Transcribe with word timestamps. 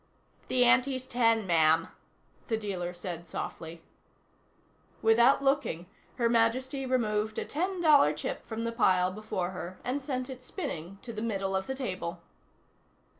"The 0.47 0.65
ante's 0.65 1.05
ten, 1.05 1.45
ma'am," 1.45 1.89
the 2.47 2.57
dealer 2.57 2.91
said 2.91 3.27
softly. 3.27 3.83
Without 5.03 5.43
looking, 5.43 5.85
Her 6.15 6.27
Majesty 6.27 6.87
removed 6.87 7.37
a 7.37 7.45
ten 7.45 7.81
dollar 7.81 8.11
chip 8.11 8.43
from 8.47 8.63
the 8.63 8.71
pile 8.71 9.11
before 9.11 9.51
her 9.51 9.79
and 9.83 10.01
sent 10.01 10.27
it 10.27 10.41
spinning 10.43 10.97
to 11.03 11.13
the 11.13 11.21
middle 11.21 11.55
of 11.55 11.67
the 11.67 11.75
table. 11.75 12.19